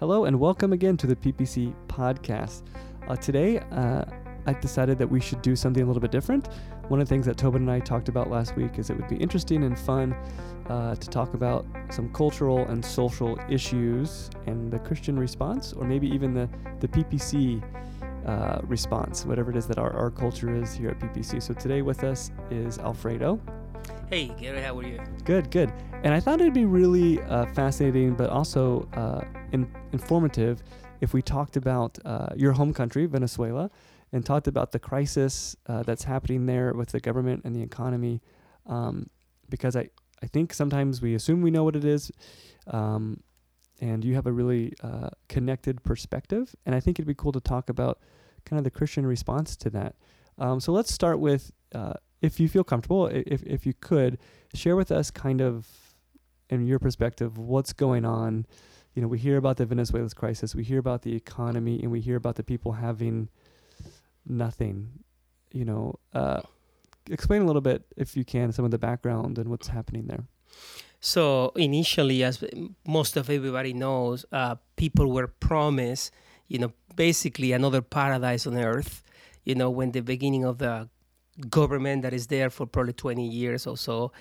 Hello, 0.00 0.26
and 0.26 0.38
welcome 0.38 0.72
again 0.72 0.96
to 0.96 1.08
the 1.08 1.16
PPC 1.16 1.74
podcast. 1.88 2.62
Uh, 3.08 3.16
today, 3.16 3.58
uh, 3.72 4.04
I 4.46 4.52
decided 4.52 4.96
that 4.98 5.08
we 5.08 5.18
should 5.18 5.42
do 5.42 5.56
something 5.56 5.82
a 5.82 5.86
little 5.86 6.00
bit 6.00 6.12
different. 6.12 6.50
One 6.86 7.00
of 7.00 7.08
the 7.08 7.12
things 7.12 7.26
that 7.26 7.36
Tobin 7.36 7.62
and 7.62 7.70
I 7.72 7.80
talked 7.80 8.08
about 8.08 8.30
last 8.30 8.54
week 8.54 8.78
is 8.78 8.90
it 8.90 8.96
would 8.96 9.08
be 9.08 9.16
interesting 9.16 9.64
and 9.64 9.76
fun 9.76 10.14
uh, 10.68 10.94
to 10.94 11.08
talk 11.08 11.34
about 11.34 11.66
some 11.90 12.12
cultural 12.12 12.58
and 12.68 12.84
social 12.84 13.40
issues 13.50 14.30
and 14.46 14.70
the 14.70 14.78
Christian 14.78 15.18
response, 15.18 15.72
or 15.72 15.84
maybe 15.84 16.06
even 16.06 16.32
the, 16.32 16.48
the 16.78 16.86
PPC 16.86 17.60
uh, 18.24 18.60
response, 18.68 19.26
whatever 19.26 19.50
it 19.50 19.56
is 19.56 19.66
that 19.66 19.78
our, 19.78 19.92
our 19.96 20.12
culture 20.12 20.54
is 20.54 20.74
here 20.74 20.90
at 20.90 21.00
PPC. 21.00 21.42
So 21.42 21.54
today 21.54 21.82
with 21.82 22.04
us 22.04 22.30
is 22.52 22.78
Alfredo. 22.78 23.40
Hey, 24.10 24.28
Gary, 24.40 24.62
how 24.62 24.78
are 24.78 24.86
you? 24.86 24.98
Good, 25.24 25.50
good. 25.50 25.70
And 26.02 26.14
I 26.14 26.20
thought 26.20 26.40
it'd 26.40 26.54
be 26.54 26.64
really 26.64 27.20
uh, 27.20 27.44
fascinating, 27.52 28.14
but 28.14 28.30
also 28.30 28.88
uh, 28.94 29.20
in, 29.52 29.70
informative 29.92 30.62
if 31.02 31.12
we 31.12 31.20
talked 31.20 31.58
about 31.58 31.98
uh, 32.06 32.28
your 32.34 32.52
home 32.52 32.72
country, 32.72 33.04
Venezuela, 33.04 33.70
and 34.10 34.24
talked 34.24 34.48
about 34.48 34.72
the 34.72 34.78
crisis 34.78 35.56
uh, 35.66 35.82
that's 35.82 36.04
happening 36.04 36.46
there 36.46 36.72
with 36.72 36.88
the 36.88 37.00
government 37.00 37.42
and 37.44 37.54
the 37.54 37.60
economy. 37.60 38.22
Um, 38.64 39.10
because 39.50 39.76
I, 39.76 39.90
I 40.22 40.26
think 40.26 40.54
sometimes 40.54 41.02
we 41.02 41.14
assume 41.14 41.42
we 41.42 41.50
know 41.50 41.64
what 41.64 41.76
it 41.76 41.84
is, 41.84 42.10
um, 42.68 43.20
and 43.82 44.02
you 44.02 44.14
have 44.14 44.26
a 44.26 44.32
really 44.32 44.72
uh, 44.82 45.10
connected 45.28 45.82
perspective. 45.84 46.54
And 46.64 46.74
I 46.74 46.80
think 46.80 46.98
it'd 46.98 47.06
be 47.06 47.14
cool 47.14 47.32
to 47.32 47.40
talk 47.40 47.68
about 47.68 48.00
kind 48.46 48.56
of 48.56 48.64
the 48.64 48.70
Christian 48.70 49.06
response 49.06 49.54
to 49.56 49.70
that. 49.70 49.96
Um, 50.38 50.60
so 50.60 50.72
let's 50.72 50.94
start 50.94 51.18
with, 51.18 51.52
uh, 51.74 51.92
if 52.20 52.40
you 52.40 52.48
feel 52.48 52.64
comfortable, 52.64 53.06
if, 53.06 53.42
if 53.44 53.66
you 53.66 53.74
could, 53.80 54.18
share 54.54 54.76
with 54.76 54.90
us 54.90 55.10
kind 55.10 55.40
of, 55.40 55.66
in 56.50 56.66
your 56.66 56.78
perspective, 56.78 57.36
what's 57.38 57.72
going 57.72 58.04
on 58.04 58.46
you 58.98 59.02
know, 59.02 59.06
we 59.06 59.18
hear 59.18 59.36
about 59.36 59.58
the 59.58 59.64
Venezuela's 59.64 60.12
crisis, 60.12 60.56
we 60.56 60.64
hear 60.64 60.80
about 60.80 61.02
the 61.02 61.14
economy, 61.14 61.80
and 61.80 61.92
we 61.92 62.00
hear 62.00 62.16
about 62.16 62.34
the 62.34 62.42
people 62.42 62.72
having 62.72 63.28
nothing. 64.26 64.90
You 65.52 65.64
know, 65.66 66.00
uh, 66.12 66.40
explain 67.08 67.42
a 67.42 67.44
little 67.44 67.60
bit, 67.60 67.84
if 67.96 68.16
you 68.16 68.24
can, 68.24 68.50
some 68.50 68.64
of 68.64 68.72
the 68.72 68.78
background 68.78 69.38
and 69.38 69.50
what's 69.50 69.68
happening 69.68 70.08
there. 70.08 70.24
So 70.98 71.52
initially, 71.54 72.24
as 72.24 72.42
most 72.84 73.16
of 73.16 73.30
everybody 73.30 73.72
knows, 73.72 74.24
uh, 74.32 74.56
people 74.74 75.12
were 75.12 75.28
promised, 75.28 76.12
you 76.48 76.58
know, 76.58 76.72
basically 76.96 77.52
another 77.52 77.82
paradise 77.82 78.48
on 78.48 78.58
earth. 78.58 79.04
You 79.44 79.54
know, 79.54 79.70
when 79.70 79.92
the 79.92 80.00
beginning 80.00 80.44
of 80.44 80.58
the 80.58 80.88
government 81.48 82.02
that 82.02 82.12
is 82.12 82.26
there 82.26 82.50
for 82.50 82.66
probably 82.66 82.92
20 82.92 83.26
years 83.26 83.66
or 83.66 83.76
so 83.76 84.12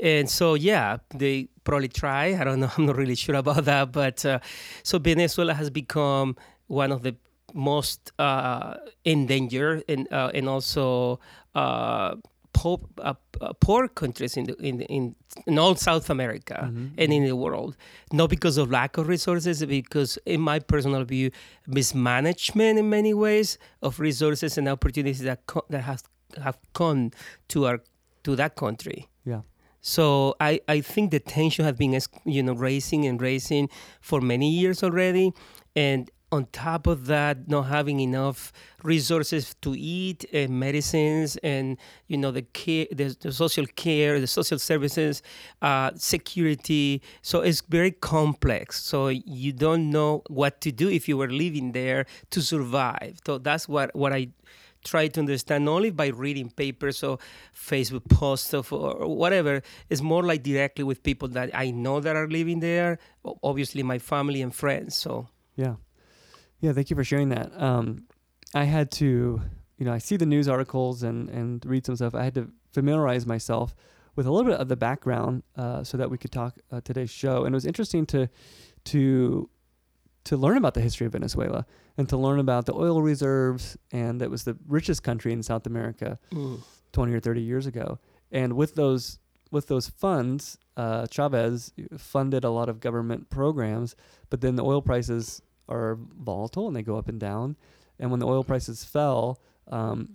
and 0.00 0.30
so, 0.30 0.54
yeah, 0.54 0.98
they 1.14 1.48
probably 1.64 1.88
try. 1.88 2.38
I 2.40 2.44
don't 2.44 2.60
know. 2.60 2.70
I'm 2.76 2.86
not 2.86 2.96
really 2.96 3.14
sure 3.14 3.34
about 3.34 3.64
that. 3.64 3.92
But 3.92 4.24
uh, 4.24 4.38
so 4.82 4.98
Venezuela 4.98 5.54
has 5.54 5.70
become 5.70 6.36
one 6.66 6.92
of 6.92 7.02
the 7.02 7.16
most 7.54 8.12
uh, 8.18 8.74
endangered 9.04 9.82
and 9.88 10.06
uh, 10.12 10.30
and 10.34 10.48
also 10.48 11.18
uh, 11.54 12.14
poor, 12.52 12.78
uh, 12.98 13.14
uh, 13.40 13.52
poor 13.54 13.88
countries 13.88 14.36
in, 14.36 14.44
the, 14.44 14.54
in, 14.62 14.82
in 14.82 15.16
in 15.46 15.58
all 15.58 15.74
South 15.74 16.10
America 16.10 16.60
mm-hmm. 16.64 16.88
and 16.98 17.12
in 17.12 17.24
the 17.24 17.34
world. 17.34 17.76
Not 18.12 18.28
because 18.28 18.58
of 18.58 18.70
lack 18.70 18.98
of 18.98 19.08
resources, 19.08 19.64
because 19.64 20.18
in 20.26 20.42
my 20.42 20.58
personal 20.58 21.04
view, 21.04 21.30
mismanagement 21.66 22.78
in 22.78 22.90
many 22.90 23.14
ways 23.14 23.58
of 23.82 23.98
resources 23.98 24.58
and 24.58 24.68
opportunities 24.68 25.20
that 25.20 25.46
co- 25.46 25.64
that 25.70 25.82
have 25.82 26.02
have 26.42 26.58
come 26.74 27.10
to 27.48 27.66
our 27.66 27.80
to 28.24 28.36
that 28.36 28.56
country. 28.56 29.08
Yeah. 29.24 29.42
So 29.80 30.34
I, 30.40 30.60
I 30.68 30.80
think 30.80 31.12
the 31.12 31.20
tension 31.20 31.64
has 31.64 31.74
been 31.76 31.98
you 32.24 32.42
know 32.42 32.54
raising 32.54 33.06
and 33.06 33.20
raising 33.20 33.68
for 34.00 34.20
many 34.20 34.50
years 34.50 34.82
already, 34.82 35.32
and 35.74 36.10
on 36.30 36.46
top 36.52 36.86
of 36.86 37.06
that, 37.06 37.48
not 37.48 37.62
having 37.62 38.00
enough 38.00 38.52
resources 38.82 39.54
to 39.62 39.74
eat 39.74 40.26
and 40.32 40.60
medicines 40.60 41.36
and 41.38 41.78
you 42.06 42.18
know 42.18 42.30
the 42.30 42.42
care, 42.42 42.86
the, 42.92 43.16
the 43.20 43.32
social 43.32 43.66
care, 43.66 44.20
the 44.20 44.26
social 44.26 44.58
services, 44.58 45.22
uh, 45.62 45.90
security. 45.94 47.02
So 47.22 47.40
it's 47.40 47.62
very 47.62 47.92
complex. 47.92 48.82
So 48.82 49.08
you 49.08 49.52
don't 49.52 49.90
know 49.90 50.22
what 50.28 50.60
to 50.62 50.72
do 50.72 50.88
if 50.88 51.08
you 51.08 51.16
were 51.16 51.30
living 51.30 51.72
there 51.72 52.04
to 52.30 52.42
survive. 52.42 53.18
So 53.26 53.38
that's 53.38 53.68
what 53.68 53.94
what 53.94 54.12
I 54.12 54.28
try 54.84 55.08
to 55.08 55.20
understand 55.20 55.64
not 55.64 55.72
only 55.72 55.90
by 55.90 56.08
reading 56.08 56.50
papers 56.50 57.02
or 57.02 57.18
Facebook 57.54 58.08
posts 58.08 58.54
or 58.54 58.62
whatever. 59.06 59.62
It's 59.88 60.00
more 60.00 60.22
like 60.22 60.42
directly 60.42 60.84
with 60.84 61.02
people 61.02 61.28
that 61.28 61.50
I 61.54 61.70
know 61.70 62.00
that 62.00 62.16
are 62.16 62.28
living 62.28 62.60
there. 62.60 62.98
Obviously, 63.42 63.82
my 63.82 63.98
family 63.98 64.42
and 64.42 64.54
friends. 64.54 64.94
So 64.96 65.28
yeah, 65.56 65.76
yeah. 66.60 66.72
Thank 66.72 66.90
you 66.90 66.96
for 66.96 67.04
sharing 67.04 67.30
that. 67.30 67.50
Um, 67.60 68.06
I 68.54 68.64
had 68.64 68.90
to, 68.92 69.40
you 69.78 69.84
know, 69.84 69.92
I 69.92 69.98
see 69.98 70.16
the 70.16 70.26
news 70.26 70.48
articles 70.48 71.02
and 71.02 71.28
and 71.28 71.64
read 71.66 71.86
some 71.86 71.96
stuff. 71.96 72.14
I 72.14 72.24
had 72.24 72.34
to 72.34 72.50
familiarize 72.72 73.26
myself 73.26 73.74
with 74.16 74.26
a 74.26 74.32
little 74.32 74.50
bit 74.50 74.60
of 74.60 74.68
the 74.68 74.76
background 74.76 75.42
uh, 75.56 75.84
so 75.84 75.96
that 75.96 76.10
we 76.10 76.18
could 76.18 76.32
talk 76.32 76.56
uh, 76.72 76.80
today's 76.80 77.10
show. 77.10 77.44
And 77.44 77.54
it 77.54 77.56
was 77.56 77.66
interesting 77.66 78.06
to 78.06 78.28
to 78.86 79.48
to 80.28 80.36
learn 80.36 80.58
about 80.58 80.74
the 80.74 80.82
history 80.82 81.06
of 81.06 81.12
Venezuela 81.12 81.64
and 81.96 82.06
to 82.06 82.16
learn 82.18 82.38
about 82.38 82.66
the 82.66 82.74
oil 82.74 83.00
reserves. 83.00 83.78
And 83.90 84.20
that 84.20 84.30
was 84.30 84.44
the 84.44 84.58
richest 84.66 85.02
country 85.02 85.32
in 85.32 85.42
South 85.42 85.66
America 85.66 86.18
mm. 86.30 86.60
20 86.92 87.14
or 87.14 87.20
30 87.20 87.40
years 87.40 87.64
ago. 87.64 87.98
And 88.30 88.52
with 88.52 88.74
those 88.74 89.18
with 89.50 89.68
those 89.68 89.88
funds, 89.88 90.58
uh, 90.76 91.06
Chavez 91.10 91.72
funded 91.96 92.44
a 92.44 92.50
lot 92.50 92.68
of 92.68 92.80
government 92.80 93.30
programs, 93.30 93.96
but 94.28 94.42
then 94.42 94.56
the 94.56 94.62
oil 94.62 94.82
prices 94.82 95.40
are 95.66 95.98
volatile 96.20 96.66
and 96.66 96.76
they 96.76 96.82
go 96.82 96.98
up 96.98 97.08
and 97.08 97.18
down. 97.18 97.56
And 97.98 98.10
when 98.10 98.20
the 98.20 98.26
oil 98.26 98.44
prices 98.44 98.84
fell, 98.84 99.40
um, 99.68 100.10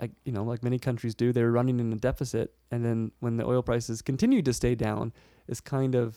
I, 0.00 0.08
you 0.24 0.32
know, 0.32 0.42
like 0.44 0.62
many 0.62 0.78
countries 0.78 1.14
do, 1.14 1.34
they 1.34 1.42
were 1.42 1.52
running 1.52 1.78
in 1.78 1.92
a 1.92 1.96
deficit. 1.96 2.54
And 2.70 2.82
then 2.82 3.12
when 3.20 3.36
the 3.36 3.44
oil 3.44 3.62
prices 3.62 4.00
continued 4.00 4.46
to 4.46 4.54
stay 4.54 4.74
down, 4.74 5.12
it's 5.46 5.60
kind 5.60 5.94
of 5.94 6.16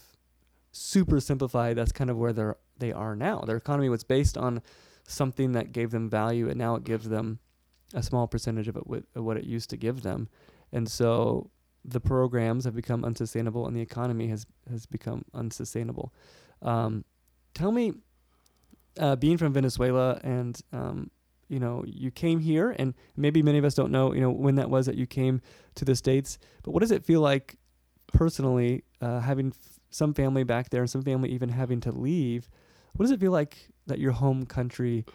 super 0.71 1.19
simplified. 1.19 1.75
That's 1.75 1.91
kind 1.91 2.09
of 2.09 2.17
where 2.17 2.31
they're 2.31 2.55
they 2.77 2.91
are 2.91 3.15
now. 3.15 3.41
Their 3.41 3.57
economy 3.57 3.89
was 3.89 4.03
based 4.03 4.37
on 4.37 4.61
something 5.07 5.51
that 5.53 5.71
gave 5.71 5.91
them 5.91 6.09
value, 6.09 6.49
and 6.49 6.57
now 6.57 6.75
it 6.75 6.83
gives 6.83 7.09
them 7.09 7.39
a 7.93 8.01
small 8.01 8.27
percentage 8.27 8.67
of, 8.67 8.77
it, 8.77 9.05
of 9.15 9.23
what 9.23 9.37
it 9.37 9.43
used 9.43 9.69
to 9.69 9.77
give 9.77 10.01
them. 10.01 10.27
And 10.71 10.89
so 10.89 11.51
the 11.85 11.99
programs 11.99 12.65
have 12.65 12.75
become 12.75 13.03
unsustainable, 13.05 13.67
and 13.67 13.75
the 13.75 13.81
economy 13.81 14.27
has 14.27 14.45
has 14.69 14.85
become 14.85 15.23
unsustainable. 15.33 16.13
Um, 16.61 17.03
tell 17.53 17.71
me, 17.71 17.93
uh, 18.99 19.15
being 19.15 19.37
from 19.37 19.53
Venezuela, 19.53 20.19
and 20.23 20.59
um, 20.71 21.11
you 21.49 21.59
know, 21.59 21.83
you 21.85 22.09
came 22.09 22.39
here, 22.39 22.75
and 22.79 22.93
maybe 23.15 23.43
many 23.43 23.57
of 23.57 23.65
us 23.65 23.75
don't 23.75 23.91
know, 23.91 24.13
you 24.13 24.21
know, 24.21 24.31
when 24.31 24.55
that 24.55 24.69
was 24.69 24.85
that 24.85 24.95
you 24.95 25.05
came 25.05 25.41
to 25.75 25.85
the 25.85 25.95
states. 25.95 26.39
But 26.63 26.71
what 26.71 26.79
does 26.79 26.91
it 26.91 27.03
feel 27.03 27.21
like 27.21 27.57
personally, 28.07 28.83
uh, 29.01 29.19
having 29.19 29.47
f- 29.47 29.79
some 29.89 30.13
family 30.13 30.43
back 30.43 30.69
there, 30.69 30.81
and 30.81 30.89
some 30.89 31.03
family 31.03 31.29
even 31.31 31.49
having 31.49 31.81
to 31.81 31.91
leave? 31.91 32.49
What 32.93 33.03
does 33.03 33.11
it 33.11 33.19
feel 33.19 33.31
like 33.31 33.69
that 33.87 33.99
your 33.99 34.11
home 34.11 34.45
country 34.45 35.05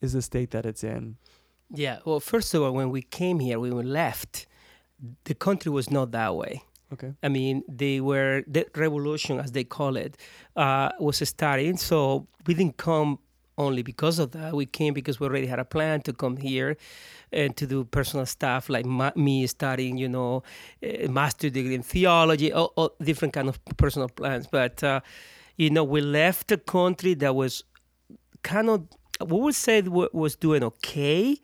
is 0.00 0.12
the 0.12 0.22
state 0.22 0.50
that 0.50 0.66
it's 0.66 0.84
in? 0.84 1.16
Yeah. 1.70 1.98
Well, 2.04 2.20
first 2.20 2.54
of 2.54 2.62
all, 2.62 2.72
when 2.72 2.90
we 2.90 3.02
came 3.02 3.40
here, 3.40 3.60
when 3.60 3.74
we 3.74 3.82
left, 3.82 4.46
the 5.24 5.34
country 5.34 5.70
was 5.70 5.90
not 5.90 6.10
that 6.12 6.34
way. 6.34 6.62
Okay. 6.92 7.12
I 7.22 7.28
mean, 7.28 7.62
they 7.68 8.00
were 8.00 8.42
the 8.46 8.66
revolution, 8.74 9.38
as 9.38 9.52
they 9.52 9.64
call 9.64 9.96
it, 9.96 10.16
uh, 10.56 10.90
was 10.98 11.26
starting. 11.28 11.76
So 11.76 12.26
we 12.46 12.54
didn't 12.54 12.78
come 12.78 13.18
only 13.58 13.82
because 13.82 14.18
of 14.18 14.30
that. 14.32 14.54
We 14.54 14.64
came 14.66 14.94
because 14.94 15.20
we 15.20 15.26
already 15.26 15.46
had 15.46 15.58
a 15.58 15.64
plan 15.64 16.00
to 16.02 16.12
come 16.12 16.36
here 16.36 16.76
and 17.30 17.54
to 17.56 17.66
do 17.66 17.84
personal 17.84 18.24
stuff 18.24 18.70
like 18.70 18.86
ma- 18.86 19.12
me 19.16 19.46
studying, 19.46 19.98
you 19.98 20.08
know, 20.08 20.42
a 20.82 21.08
master 21.08 21.50
degree 21.50 21.74
in 21.74 21.82
theology, 21.82 22.52
all, 22.52 22.72
all 22.76 22.94
different 23.02 23.34
kind 23.34 23.48
of 23.48 23.62
personal 23.76 24.08
plans. 24.08 24.46
But 24.46 24.82
uh, 24.82 25.00
you 25.58 25.70
know, 25.70 25.84
we 25.84 26.00
left 26.00 26.50
a 26.52 26.56
country 26.56 27.14
that 27.14 27.34
was 27.34 27.64
kind 28.42 28.70
of, 28.70 28.86
we 29.26 29.38
would 29.38 29.54
say 29.54 29.82
was 29.82 30.36
doing 30.36 30.62
okay, 30.62 31.36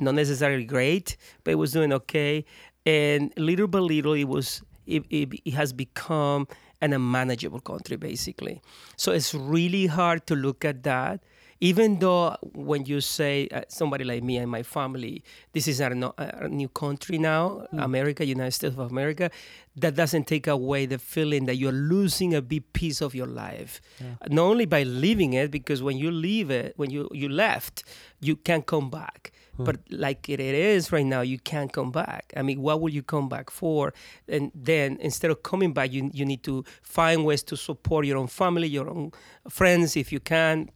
not 0.00 0.14
necessarily 0.14 0.64
great, 0.64 1.16
but 1.44 1.50
it 1.50 1.56
was 1.56 1.72
doing 1.72 1.92
okay. 1.92 2.44
And 2.86 3.32
little 3.36 3.66
by 3.66 3.80
little, 3.80 4.12
it 4.12 4.24
was, 4.24 4.62
it, 4.86 5.04
it, 5.10 5.34
it 5.44 5.54
has 5.54 5.72
become 5.72 6.46
an 6.80 6.92
unmanageable 6.92 7.60
country, 7.60 7.96
basically. 7.96 8.62
So 8.96 9.10
it's 9.10 9.34
really 9.34 9.86
hard 9.86 10.26
to 10.28 10.36
look 10.36 10.64
at 10.64 10.84
that 10.84 11.24
even 11.60 11.98
though 11.98 12.36
when 12.54 12.84
you 12.84 13.00
say 13.00 13.48
uh, 13.52 13.62
somebody 13.68 14.04
like 14.04 14.22
me 14.22 14.36
and 14.36 14.50
my 14.50 14.62
family, 14.62 15.22
this 15.52 15.66
is 15.68 15.80
our, 15.80 15.94
no, 15.94 16.12
our 16.18 16.48
new 16.48 16.68
country 16.68 17.18
now, 17.18 17.66
Mm. 17.72 17.84
America, 17.84 18.24
United 18.24 18.52
States 18.52 18.76
of 18.76 18.90
America, 18.90 19.30
that 19.76 19.94
doesn't 19.94 20.26
take 20.26 20.46
away 20.46 20.86
the 20.86 20.98
feeling 20.98 21.46
that 21.46 21.56
you're 21.56 21.72
losing 21.72 22.34
a 22.34 22.42
big 22.42 22.72
piece 22.72 23.00
of 23.00 23.14
your 23.14 23.26
life. 23.26 23.80
Yeah. 24.00 24.14
Not 24.28 24.42
only 24.44 24.66
by 24.66 24.82
leaving 24.84 25.32
it, 25.34 25.50
because 25.50 25.82
when 25.82 25.96
you 25.98 26.10
leave 26.10 26.50
it, 26.50 26.74
when 26.76 26.90
you, 26.90 27.08
you 27.12 27.28
left, 27.28 27.84
you 28.20 28.36
can't 28.36 28.66
come 28.66 28.90
back. 28.90 29.32
Hmm. 29.56 29.64
But 29.64 29.76
like 29.90 30.28
it, 30.28 30.40
it 30.40 30.54
is 30.54 30.92
right 30.92 31.04
now, 31.06 31.22
you 31.22 31.38
can't 31.38 31.72
come 31.72 31.90
back. 31.90 32.32
I 32.36 32.42
mean, 32.42 32.60
what 32.62 32.80
will 32.80 32.90
you 32.92 33.02
come 33.02 33.28
back 33.28 33.50
for? 33.50 33.92
And 34.28 34.50
then 34.54 34.98
instead 35.00 35.30
of 35.30 35.42
coming 35.42 35.72
back, 35.72 35.92
you, 35.92 36.10
you 36.12 36.24
need 36.24 36.42
to 36.44 36.64
find 36.82 37.24
ways 37.24 37.42
to 37.44 37.56
support 37.56 38.06
your 38.06 38.18
own 38.18 38.28
family, 38.28 38.68
your 38.68 38.88
own 38.88 39.12
friends 39.48 39.96
if 39.96 40.12
you 40.12 40.20
can. 40.20 40.70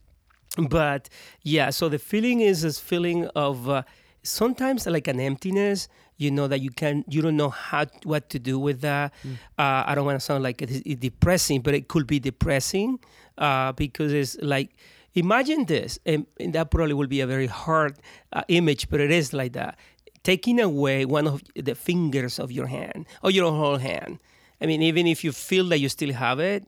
But 0.56 1.08
yeah, 1.42 1.70
so 1.70 1.88
the 1.88 1.98
feeling 1.98 2.40
is 2.40 2.62
this 2.62 2.80
feeling 2.80 3.26
of 3.36 3.68
uh, 3.68 3.82
sometimes 4.22 4.86
like 4.86 5.08
an 5.08 5.20
emptiness. 5.20 5.88
You 6.16 6.30
know 6.30 6.48
that 6.48 6.60
you 6.60 6.70
can 6.70 7.04
you 7.08 7.22
don't 7.22 7.36
know 7.36 7.48
how 7.48 7.86
what 8.04 8.28
to 8.30 8.38
do 8.38 8.58
with 8.58 8.82
that. 8.82 9.14
Mm. 9.24 9.34
Uh, 9.58 9.84
I 9.86 9.94
don't 9.94 10.04
want 10.04 10.16
to 10.16 10.24
sound 10.24 10.42
like 10.42 10.60
it 10.60 10.70
is 10.70 10.96
depressing, 10.96 11.62
but 11.62 11.74
it 11.74 11.88
could 11.88 12.06
be 12.06 12.18
depressing 12.18 12.98
uh, 13.38 13.72
because 13.72 14.12
it's 14.12 14.36
like 14.42 14.76
imagine 15.14 15.64
this, 15.64 15.98
and, 16.04 16.26
and 16.38 16.52
that 16.52 16.70
probably 16.70 16.94
will 16.94 17.06
be 17.06 17.20
a 17.20 17.26
very 17.26 17.46
hard 17.46 17.96
uh, 18.32 18.42
image, 18.48 18.90
but 18.90 19.00
it 19.00 19.10
is 19.10 19.32
like 19.32 19.52
that. 19.54 19.78
Taking 20.22 20.60
away 20.60 21.06
one 21.06 21.26
of 21.26 21.42
the 21.54 21.74
fingers 21.74 22.38
of 22.38 22.52
your 22.52 22.66
hand 22.66 23.06
or 23.22 23.30
your 23.30 23.50
whole 23.50 23.78
hand. 23.78 24.18
I 24.60 24.66
mean, 24.66 24.82
even 24.82 25.06
if 25.06 25.24
you 25.24 25.32
feel 25.32 25.66
that 25.70 25.78
you 25.78 25.88
still 25.88 26.12
have 26.12 26.38
it, 26.38 26.66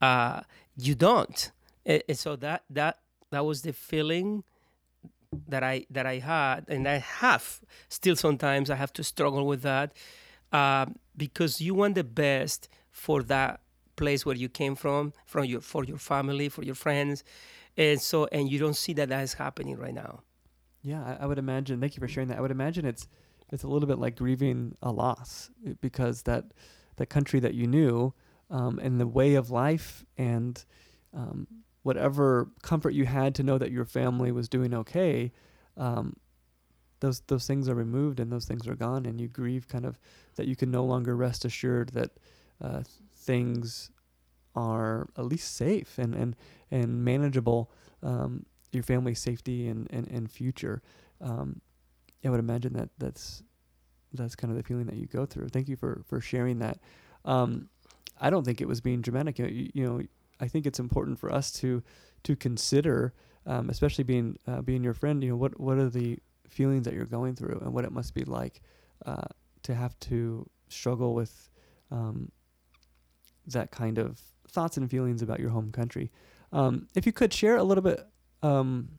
uh, 0.00 0.40
you 0.76 0.94
don't. 0.94 1.52
And, 1.84 2.02
and 2.08 2.18
so 2.18 2.36
that 2.36 2.64
that 2.70 2.98
that 3.34 3.44
was 3.44 3.62
the 3.62 3.72
feeling 3.72 4.44
that 5.48 5.62
I 5.62 5.86
that 5.90 6.06
I 6.06 6.18
had, 6.18 6.64
and 6.68 6.88
I 6.88 6.98
have 6.98 7.60
still. 7.88 8.16
Sometimes 8.16 8.70
I 8.70 8.76
have 8.76 8.92
to 8.94 9.04
struggle 9.04 9.46
with 9.46 9.62
that 9.62 9.92
uh, 10.52 10.86
because 11.16 11.60
you 11.60 11.74
want 11.74 11.94
the 11.94 12.04
best 12.04 12.68
for 12.90 13.22
that 13.24 13.60
place 13.96 14.24
where 14.24 14.36
you 14.36 14.48
came 14.48 14.74
from, 14.74 15.12
from 15.24 15.44
your 15.44 15.60
for 15.60 15.84
your 15.84 15.98
family, 15.98 16.48
for 16.48 16.62
your 16.62 16.74
friends, 16.74 17.24
and 17.76 18.00
so 18.00 18.26
and 18.32 18.50
you 18.50 18.58
don't 18.58 18.76
see 18.76 18.92
that 18.94 19.08
that 19.08 19.22
is 19.22 19.34
happening 19.34 19.76
right 19.76 19.94
now. 19.94 20.20
Yeah, 20.82 21.02
I, 21.02 21.24
I 21.24 21.26
would 21.26 21.38
imagine. 21.38 21.80
Thank 21.80 21.96
you 21.96 22.00
for 22.00 22.08
sharing 22.08 22.28
that. 22.28 22.38
I 22.38 22.40
would 22.40 22.50
imagine 22.50 22.84
it's 22.84 23.08
it's 23.50 23.62
a 23.62 23.68
little 23.68 23.88
bit 23.88 23.98
like 23.98 24.16
grieving 24.16 24.76
a 24.82 24.90
loss 24.90 25.50
uh, 25.66 25.72
because 25.80 26.22
that 26.22 26.44
that 26.96 27.06
country 27.06 27.40
that 27.40 27.54
you 27.54 27.66
knew 27.66 28.14
um, 28.50 28.78
and 28.78 29.00
the 29.00 29.06
way 29.06 29.34
of 29.34 29.50
life 29.50 30.04
and 30.16 30.64
um, 31.12 31.46
whatever 31.84 32.48
comfort 32.62 32.94
you 32.94 33.04
had 33.04 33.34
to 33.36 33.42
know 33.44 33.58
that 33.58 33.70
your 33.70 33.84
family 33.84 34.32
was 34.32 34.48
doing 34.48 34.74
okay, 34.74 35.30
um, 35.76 36.16
those 37.00 37.20
those 37.28 37.46
things 37.46 37.68
are 37.68 37.74
removed 37.74 38.18
and 38.18 38.32
those 38.32 38.46
things 38.46 38.66
are 38.66 38.74
gone, 38.74 39.06
and 39.06 39.20
you 39.20 39.28
grieve 39.28 39.68
kind 39.68 39.86
of 39.86 40.00
that 40.34 40.48
you 40.48 40.56
can 40.56 40.70
no 40.70 40.84
longer 40.84 41.14
rest 41.14 41.44
assured 41.44 41.90
that 41.90 42.10
uh, 42.60 42.82
things 43.14 43.90
are 44.56 45.08
at 45.16 45.26
least 45.26 45.54
safe 45.54 45.98
and 45.98 46.14
and 46.14 46.34
and 46.70 47.04
manageable. 47.04 47.70
Um, 48.02 48.46
your 48.72 48.82
family's 48.82 49.20
safety 49.20 49.68
and, 49.68 49.86
and, 49.90 50.08
and 50.08 50.30
future. 50.30 50.82
Um, 51.20 51.60
I 52.24 52.30
would 52.30 52.40
imagine 52.40 52.72
that 52.72 52.88
that's 52.98 53.42
that's 54.12 54.34
kind 54.34 54.50
of 54.50 54.56
the 54.56 54.62
feeling 54.62 54.86
that 54.86 54.96
you 54.96 55.06
go 55.06 55.26
through. 55.26 55.48
Thank 55.48 55.68
you 55.68 55.76
for 55.76 56.02
for 56.06 56.20
sharing 56.20 56.58
that. 56.60 56.78
Um, 57.24 57.68
I 58.20 58.30
don't 58.30 58.44
think 58.44 58.60
it 58.60 58.68
was 58.68 58.80
being 58.80 59.00
dramatic. 59.00 59.38
You 59.38 59.70
you, 59.74 59.86
know, 59.86 60.00
I 60.40 60.48
think 60.48 60.66
it's 60.66 60.78
important 60.80 61.18
for 61.18 61.32
us 61.32 61.52
to 61.52 61.82
to 62.24 62.36
consider, 62.36 63.12
um, 63.46 63.70
especially 63.70 64.04
being 64.04 64.38
uh, 64.46 64.62
being 64.62 64.82
your 64.82 64.94
friend. 64.94 65.22
You 65.22 65.30
know, 65.30 65.36
what 65.36 65.58
what 65.60 65.78
are 65.78 65.88
the 65.88 66.18
feelings 66.48 66.84
that 66.84 66.94
you're 66.94 67.04
going 67.04 67.34
through 67.34 67.60
and 67.60 67.72
what 67.72 67.84
it 67.84 67.92
must 67.92 68.14
be 68.14 68.24
like 68.24 68.60
uh, 69.06 69.26
to 69.62 69.74
have 69.74 69.98
to 69.98 70.48
struggle 70.68 71.14
with 71.14 71.48
um, 71.90 72.30
that 73.46 73.70
kind 73.70 73.98
of 73.98 74.20
thoughts 74.48 74.76
and 74.76 74.90
feelings 74.90 75.22
about 75.22 75.40
your 75.40 75.50
home 75.50 75.72
country. 75.72 76.10
Um, 76.52 76.86
if 76.94 77.06
you 77.06 77.12
could 77.12 77.32
share 77.32 77.56
a 77.56 77.64
little 77.64 77.82
bit 77.82 78.00
um, 78.42 78.98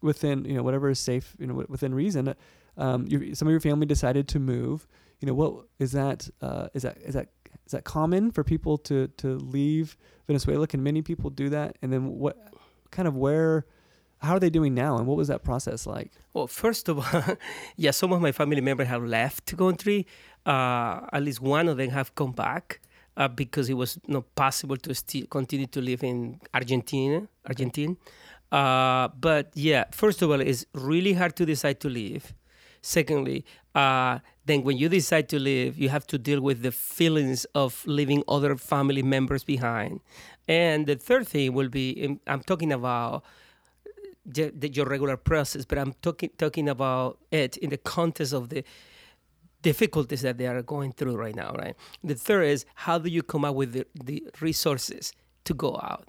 within 0.00 0.44
you 0.44 0.54
know 0.54 0.62
whatever 0.62 0.90
is 0.90 0.98
safe 0.98 1.34
you 1.38 1.46
know 1.46 1.54
wi- 1.54 1.66
within 1.68 1.94
reason. 1.94 2.34
Um, 2.76 3.06
your, 3.06 3.34
some 3.34 3.48
of 3.48 3.52
your 3.52 3.60
family 3.60 3.86
decided 3.86 4.28
to 4.28 4.38
move. 4.38 4.86
You 5.20 5.26
know 5.26 5.34
what 5.34 5.66
is 5.78 5.92
that? 5.92 6.28
Uh, 6.40 6.68
is 6.74 6.82
that 6.82 6.98
is 6.98 7.14
that 7.14 7.28
is 7.66 7.72
that 7.72 7.84
common 7.84 8.30
for 8.30 8.44
people 8.44 8.78
to 8.78 9.08
to 9.18 9.38
leave 9.38 9.96
Venezuela? 10.26 10.66
Can 10.66 10.82
many 10.82 11.02
people 11.02 11.30
do 11.30 11.48
that? 11.50 11.76
And 11.82 11.92
then 11.92 12.18
what 12.18 12.36
kind 12.90 13.08
of 13.08 13.16
where? 13.16 13.66
How 14.18 14.34
are 14.36 14.40
they 14.40 14.50
doing 14.50 14.72
now? 14.72 14.96
And 14.98 15.06
what 15.08 15.16
was 15.16 15.26
that 15.28 15.42
process 15.42 15.84
like? 15.84 16.12
Well, 16.32 16.46
first 16.46 16.88
of 16.88 16.98
all, 16.98 17.36
yeah, 17.76 17.90
some 17.90 18.12
of 18.12 18.20
my 18.20 18.30
family 18.30 18.60
members 18.60 18.86
have 18.86 19.02
left 19.04 19.46
the 19.46 19.56
country. 19.56 20.06
Uh, 20.46 21.00
at 21.12 21.22
least 21.22 21.40
one 21.40 21.68
of 21.68 21.76
them 21.76 21.90
have 21.90 22.14
come 22.14 22.30
back 22.30 22.80
uh, 23.16 23.28
because 23.28 23.68
it 23.68 23.74
was 23.74 23.98
not 24.06 24.32
possible 24.34 24.76
to 24.76 24.94
still 24.94 25.26
continue 25.26 25.66
to 25.66 25.80
live 25.80 26.02
in 26.04 26.40
Argentina. 26.54 27.26
Argentina. 27.46 27.96
Uh, 28.50 29.08
but 29.18 29.50
yeah, 29.54 29.84
first 29.92 30.22
of 30.22 30.30
all, 30.30 30.40
it's 30.40 30.66
really 30.74 31.14
hard 31.14 31.34
to 31.36 31.46
decide 31.46 31.80
to 31.80 31.88
leave. 31.88 32.34
Secondly, 32.82 33.44
uh, 33.74 34.18
then 34.44 34.62
when 34.64 34.76
you 34.76 34.88
decide 34.88 35.28
to 35.28 35.38
leave, 35.38 35.78
you 35.78 35.88
have 35.88 36.06
to 36.08 36.18
deal 36.18 36.40
with 36.40 36.62
the 36.62 36.72
feelings 36.72 37.44
of 37.54 37.84
leaving 37.86 38.24
other 38.28 38.56
family 38.56 39.02
members 39.02 39.44
behind. 39.44 40.00
And 40.48 40.86
the 40.86 40.96
third 40.96 41.28
thing 41.28 41.52
will 41.52 41.68
be 41.68 42.04
um, 42.04 42.20
I'm 42.26 42.42
talking 42.42 42.72
about 42.72 43.24
your 44.34 44.86
regular 44.86 45.16
process, 45.16 45.64
but 45.64 45.78
I'm 45.78 45.94
talking 46.02 46.30
talking 46.38 46.68
about 46.68 47.18
it 47.30 47.56
in 47.58 47.70
the 47.70 47.76
context 47.76 48.32
of 48.32 48.48
the 48.48 48.64
difficulties 49.62 50.22
that 50.22 50.38
they 50.38 50.46
are 50.46 50.62
going 50.62 50.92
through 50.92 51.16
right 51.16 51.34
now, 51.34 51.52
right? 51.52 51.76
The 52.02 52.16
third 52.16 52.44
is 52.44 52.66
how 52.74 52.98
do 52.98 53.08
you 53.08 53.22
come 53.22 53.44
up 53.44 53.54
with 53.54 53.72
the, 53.72 53.86
the 53.94 54.24
resources 54.40 55.12
to 55.44 55.54
go 55.54 55.76
out? 55.76 56.08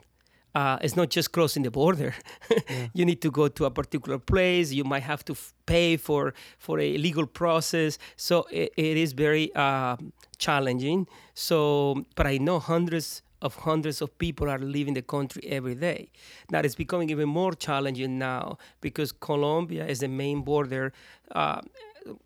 Uh, 0.56 0.78
it's 0.82 0.96
not 0.96 1.10
just 1.10 1.32
crossing 1.32 1.64
the 1.64 1.72
border. 1.72 2.14
you 2.94 3.06
need 3.06 3.22
to 3.22 3.32
go 3.32 3.48
to 3.48 3.66
a 3.66 3.72
particular 3.72 4.20
place. 4.20 4.72
You 4.72 4.84
might 4.84 5.04
have 5.04 5.26
to 5.26 5.34
f- 5.34 5.54
pay 5.66 5.98
for 5.98 6.34
for 6.60 6.80
a 6.80 6.98
legal 6.98 7.26
process. 7.26 7.98
So 8.18 8.46
it, 8.52 8.72
it 8.78 8.98
is 8.98 9.14
very 9.14 9.54
uh, 9.56 9.98
challenging. 10.38 11.08
So, 11.34 12.06
but 12.16 12.28
I 12.28 12.38
know 12.38 12.60
hundreds 12.60 13.24
of 13.42 13.56
hundreds 13.56 14.02
of 14.02 14.18
people 14.20 14.50
are 14.50 14.60
leaving 14.60 14.94
the 14.94 15.02
country 15.02 15.44
every 15.48 15.76
day. 15.76 16.10
That 16.50 16.66
is 16.66 16.76
becoming 16.76 17.10
even 17.10 17.28
more 17.30 17.54
challenging 17.54 18.18
now 18.20 18.58
because 18.80 19.12
Colombia 19.12 19.86
is 19.88 20.00
the 20.00 20.08
main 20.08 20.42
border. 20.42 20.94
Uh, 21.32 21.62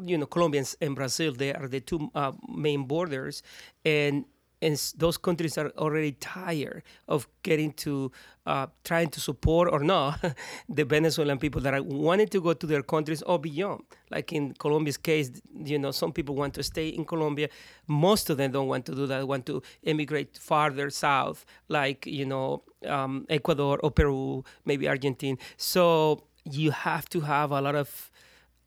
you 0.04 0.18
know, 0.18 0.26
Colombians 0.26 0.76
and- 0.82 0.88
and 0.88 0.96
Brazil, 0.96 1.34
they 1.34 1.54
are 1.54 1.68
the 1.68 1.80
two 1.82 2.10
uh, 2.16 2.32
main 2.50 2.84
borders, 2.86 3.44
and 3.86 4.26
and 4.62 4.76
those 4.98 5.18
countries 5.18 5.58
are 5.58 5.70
already 5.78 6.14
tired 6.14 6.84
of 7.08 7.28
getting 7.44 7.72
to 7.74 8.12
uh, 8.46 8.68
trying 8.84 9.10
to 9.10 9.20
support 9.20 9.70
or 9.72 9.80
not 9.80 10.20
the 10.70 10.86
Venezuelan 10.86 11.38
people 11.38 11.62
that 11.62 11.74
are 11.74 11.84
wanting 11.84 12.28
to 12.28 12.42
go 12.42 12.54
to 12.54 12.66
their 12.66 12.82
countries 12.82 13.22
or 13.24 13.38
beyond. 13.38 13.84
Like 14.10 14.32
in 14.32 14.54
Colombia's 14.54 14.98
case, 14.98 15.32
you 15.54 15.78
know, 15.78 15.92
some 15.92 16.12
people 16.12 16.34
want 16.34 16.54
to 16.56 16.64
stay 16.64 16.88
in 16.90 17.06
Colombia. 17.06 17.50
Most 17.88 18.30
of 18.30 18.38
them 18.38 18.52
don't 18.52 18.68
want 18.68 18.86
to 18.86 18.96
do 18.96 19.06
that. 19.08 19.28
Want 19.28 19.46
to 19.48 19.62
emigrate 19.86 20.38
farther 20.38 20.90
south, 20.90 21.46
like 21.68 22.06
you 22.06 22.26
know, 22.26 22.64
um, 22.86 23.26
Ecuador 23.30 23.80
or 23.84 23.92
Peru, 23.92 24.44
maybe 24.66 24.88
Argentina. 24.88 25.38
So 25.58 26.24
you 26.46 26.72
have 26.72 27.10
to 27.10 27.22
have 27.22 27.52
a 27.52 27.62
lot 27.62 27.76
of 27.76 28.12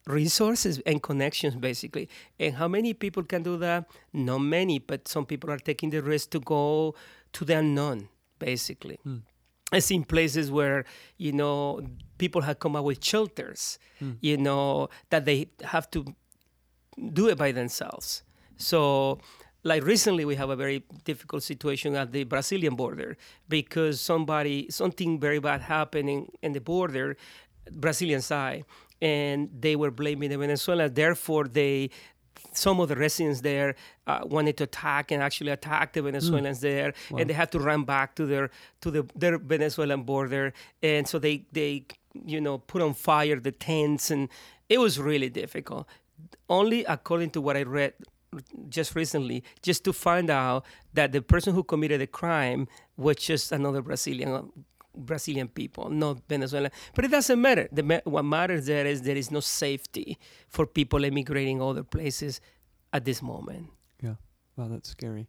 resources 0.06 0.80
and 0.86 1.02
connections 1.02 1.56
basically. 1.56 2.08
And 2.38 2.54
how 2.54 2.68
many 2.68 2.94
people 2.94 3.22
can 3.22 3.42
do 3.42 3.56
that? 3.58 3.88
Not 4.12 4.38
many 4.38 4.78
but 4.78 5.08
some 5.08 5.26
people 5.26 5.50
are 5.50 5.58
taking 5.58 5.90
the 5.90 6.02
risk 6.02 6.30
to 6.30 6.40
go 6.40 6.94
to 7.32 7.44
the 7.44 7.58
unknown 7.58 8.08
basically. 8.38 8.98
Hmm. 9.02 9.18
I've 9.72 9.84
seen 9.84 10.04
places 10.04 10.50
where 10.50 10.84
you 11.16 11.32
know 11.32 11.80
people 12.18 12.42
have 12.42 12.58
come 12.58 12.74
up 12.76 12.84
with 12.84 13.04
shelters 13.04 13.78
hmm. 13.98 14.12
you 14.20 14.36
know 14.36 14.88
that 15.10 15.24
they 15.24 15.50
have 15.62 15.90
to 15.92 16.04
do 17.12 17.28
it 17.28 17.38
by 17.38 17.52
themselves. 17.52 18.22
So 18.56 19.20
like 19.62 19.84
recently 19.84 20.24
we 20.24 20.36
have 20.36 20.50
a 20.50 20.56
very 20.56 20.84
difficult 21.04 21.42
situation 21.42 21.94
at 21.94 22.12
the 22.12 22.24
brazilian 22.24 22.74
border 22.76 23.16
because 23.48 24.00
somebody 24.00 24.66
something 24.70 25.20
very 25.20 25.38
bad 25.38 25.60
happening 25.60 26.30
in 26.42 26.52
the 26.52 26.60
border 26.60 27.16
brazilian 27.72 28.22
side 28.22 28.64
and 29.00 29.48
they 29.58 29.76
were 29.76 29.90
blaming 29.90 30.30
the 30.30 30.38
venezuela 30.38 30.88
therefore 30.88 31.44
they 31.44 31.90
some 32.52 32.80
of 32.80 32.88
the 32.88 32.96
residents 32.96 33.40
there 33.42 33.74
uh, 34.06 34.20
wanted 34.24 34.56
to 34.58 34.64
attack 34.64 35.10
and 35.10 35.22
actually 35.22 35.50
attack 35.50 35.92
the 35.92 36.02
Venezuelans 36.02 36.60
there, 36.60 36.92
and 37.16 37.28
they 37.28 37.34
had 37.34 37.52
to 37.52 37.58
run 37.58 37.84
back 37.84 38.14
to 38.16 38.26
their 38.26 38.50
to 38.80 38.90
the 38.90 39.08
their 39.14 39.38
Venezuelan 39.38 40.02
border, 40.02 40.52
and 40.82 41.06
so 41.06 41.18
they 41.18 41.46
they 41.52 41.84
you 42.24 42.40
know 42.40 42.58
put 42.58 42.82
on 42.82 42.94
fire 42.94 43.38
the 43.38 43.52
tents, 43.52 44.10
and 44.10 44.28
it 44.68 44.78
was 44.78 44.98
really 44.98 45.28
difficult. 45.28 45.86
Only 46.48 46.84
according 46.84 47.30
to 47.30 47.40
what 47.40 47.56
I 47.56 47.62
read 47.62 47.94
just 48.68 48.94
recently, 48.94 49.42
just 49.62 49.84
to 49.84 49.92
find 49.92 50.30
out 50.30 50.64
that 50.94 51.12
the 51.12 51.22
person 51.22 51.54
who 51.54 51.62
committed 51.62 52.00
the 52.00 52.06
crime 52.06 52.68
was 52.96 53.16
just 53.16 53.52
another 53.52 53.82
Brazilian 53.82 54.52
Brazilian 54.94 55.48
people, 55.48 55.88
not 55.90 56.18
Venezuelan. 56.28 56.70
But 56.94 57.04
it 57.04 57.10
doesn't 57.10 57.40
matter. 57.40 57.68
The, 57.72 58.02
what 58.04 58.24
matters 58.24 58.66
there 58.66 58.86
is 58.86 59.02
there 59.02 59.16
is 59.16 59.30
no 59.30 59.40
safety 59.40 60.18
for 60.48 60.66
people 60.66 61.04
emigrating 61.04 61.62
other 61.62 61.82
places 61.82 62.40
at 62.92 63.04
this 63.04 63.22
moment. 63.22 63.68
Yeah, 64.02 64.14
wow, 64.56 64.68
that's 64.68 64.90
scary. 64.90 65.28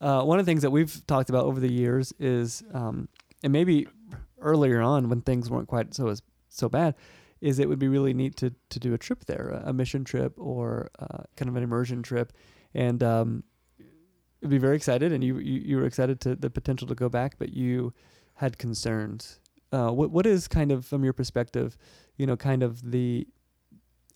Uh, 0.00 0.22
one 0.22 0.38
of 0.38 0.46
the 0.46 0.50
things 0.50 0.62
that 0.62 0.70
we've 0.70 1.06
talked 1.06 1.30
about 1.30 1.44
over 1.44 1.60
the 1.60 1.72
years 1.72 2.12
is, 2.18 2.62
um, 2.72 3.08
and 3.42 3.52
maybe 3.52 3.86
earlier 4.40 4.80
on 4.80 5.08
when 5.08 5.20
things 5.20 5.48
weren't 5.48 5.68
quite 5.68 5.94
so 5.94 6.08
as 6.08 6.22
so 6.48 6.68
bad, 6.68 6.94
is 7.40 7.58
it 7.58 7.68
would 7.68 7.78
be 7.78 7.88
really 7.88 8.14
neat 8.14 8.36
to 8.36 8.52
to 8.70 8.78
do 8.80 8.94
a 8.94 8.98
trip 8.98 9.24
there, 9.26 9.62
a 9.64 9.72
mission 9.72 10.04
trip 10.04 10.32
or 10.36 10.90
uh, 10.98 11.22
kind 11.36 11.48
of 11.48 11.56
an 11.56 11.62
immersion 11.62 12.02
trip, 12.02 12.32
and 12.74 13.02
um, 13.02 13.44
would 14.40 14.50
be 14.50 14.58
very 14.58 14.76
excited, 14.76 15.12
and 15.12 15.22
you, 15.22 15.38
you 15.38 15.60
you 15.60 15.76
were 15.76 15.86
excited 15.86 16.20
to 16.20 16.34
the 16.34 16.50
potential 16.50 16.88
to 16.88 16.94
go 16.94 17.08
back, 17.08 17.36
but 17.38 17.52
you 17.52 17.92
had 18.34 18.58
concerns. 18.58 19.40
Uh, 19.72 19.90
what 19.90 20.10
what 20.10 20.26
is 20.26 20.48
kind 20.48 20.70
of 20.70 20.84
from 20.84 21.02
your 21.04 21.12
perspective, 21.12 21.76
you 22.16 22.26
know, 22.26 22.36
kind 22.36 22.62
of 22.62 22.90
the 22.90 23.26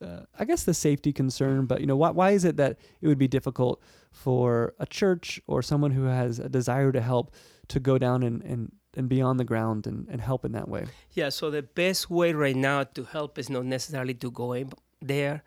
uh, 0.02 0.20
I 0.38 0.44
guess 0.44 0.64
the 0.64 0.74
safety 0.74 1.12
concern, 1.12 1.66
but 1.66 1.80
you 1.80 1.86
know, 1.86 1.96
why 1.96 2.10
why 2.10 2.30
is 2.32 2.44
it 2.44 2.56
that 2.56 2.78
it 3.00 3.08
would 3.08 3.18
be 3.18 3.28
difficult 3.28 3.82
for 4.12 4.74
a 4.78 4.86
church 4.86 5.40
or 5.46 5.62
someone 5.62 5.92
who 5.92 6.04
has 6.04 6.38
a 6.38 6.48
desire 6.48 6.92
to 6.92 7.00
help 7.00 7.34
to 7.68 7.80
go 7.80 7.98
down 7.98 8.22
and 8.22 8.42
and, 8.42 8.72
and 8.94 9.08
be 9.08 9.22
on 9.22 9.36
the 9.38 9.44
ground 9.44 9.86
and, 9.86 10.06
and 10.08 10.20
help 10.20 10.44
in 10.44 10.52
that 10.52 10.68
way? 10.68 10.86
Yeah, 11.12 11.30
so 11.30 11.50
the 11.50 11.62
best 11.62 12.10
way 12.10 12.32
right 12.32 12.56
now 12.56 12.84
to 12.84 13.04
help 13.04 13.38
is 13.38 13.48
not 13.48 13.64
necessarily 13.64 14.14
to 14.14 14.30
go 14.30 14.52
in 14.52 14.72
there 15.00 15.42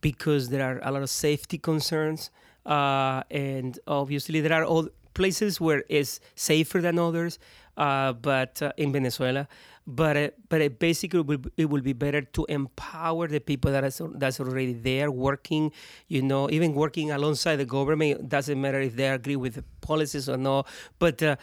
because 0.00 0.48
there 0.48 0.64
are 0.64 0.80
a 0.82 0.90
lot 0.90 1.02
of 1.02 1.10
safety 1.10 1.58
concerns 1.58 2.30
uh, 2.66 3.22
and 3.30 3.78
obviously 3.86 4.40
there 4.40 4.52
are 4.52 4.64
all 4.64 4.88
places 5.14 5.60
where 5.60 5.84
it's 5.88 6.20
safer 6.34 6.80
than 6.80 6.98
others. 6.98 7.38
Uh, 7.76 8.12
but 8.12 8.60
uh, 8.62 8.72
in 8.76 8.92
Venezuela, 8.92 9.48
but 9.86 10.16
uh, 10.16 10.30
but 10.48 10.60
it 10.60 10.78
basically 10.78 11.20
will, 11.20 11.38
it 11.56 11.66
will 11.66 11.80
be 11.80 11.92
better 11.92 12.20
to 12.20 12.44
empower 12.48 13.26
the 13.26 13.40
people 13.40 13.72
that 13.72 13.84
is 13.84 14.00
that's 14.14 14.40
already 14.40 14.74
there 14.74 15.10
working. 15.10 15.72
You 16.08 16.22
know, 16.22 16.50
even 16.50 16.74
working 16.74 17.10
alongside 17.10 17.56
the 17.56 17.64
government 17.64 18.28
doesn't 18.28 18.60
matter 18.60 18.80
if 18.80 18.96
they 18.96 19.08
agree 19.08 19.36
with 19.36 19.54
the 19.54 19.64
policies 19.80 20.28
or 20.28 20.36
not, 20.36 20.66
but. 20.98 21.22
Uh, 21.22 21.36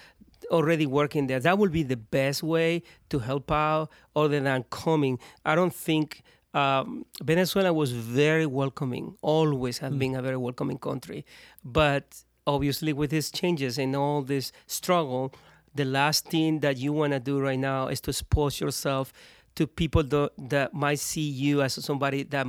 already 0.50 0.86
working 0.86 1.28
there 1.28 1.42
that 1.42 1.58
will 1.58 1.68
be 1.68 1.84
the 1.84 1.98
best 1.98 2.42
way 2.42 2.82
to 3.10 3.20
help 3.20 3.52
out 3.52 3.90
other 4.16 4.40
than 4.40 4.64
coming 4.70 5.20
i 5.44 5.54
don't 5.54 5.76
think 5.76 6.24
um, 6.54 7.06
Venezuela 7.22 7.72
was 7.72 7.92
very 7.92 8.46
welcoming, 8.46 9.16
always 9.22 9.78
has 9.80 9.94
mm. 9.94 10.00
been 10.00 10.16
a 10.16 10.22
very 10.22 10.38
welcoming 10.38 10.78
country. 10.78 11.26
But 11.64 12.24
obviously, 12.46 12.94
with 12.94 13.12
these 13.12 13.30
changes 13.30 13.78
and 13.78 13.96
all 13.96 14.22
this 14.24 14.52
struggle, 14.66 15.34
the 15.78 15.86
last 15.86 16.28
thing 16.28 16.60
that 16.60 16.78
you 16.78 16.92
want 16.94 17.14
to 17.14 17.20
do 17.20 17.40
right 17.40 17.60
now 17.60 17.88
is 17.88 18.02
to 18.02 18.10
expose 18.12 18.60
yourself 18.60 19.14
to 19.56 19.66
people 19.66 20.04
that, 20.04 20.32
that 20.38 20.74
might 20.74 21.00
see 21.00 21.28
you 21.28 21.62
as 21.62 21.74
somebody 21.74 22.24
that 22.24 22.46